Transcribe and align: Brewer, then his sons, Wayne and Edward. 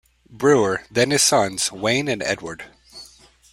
Brewer, 0.31 0.83
then 0.89 1.11
his 1.11 1.21
sons, 1.21 1.71
Wayne 1.71 2.07
and 2.07 2.23
Edward. 2.23 2.63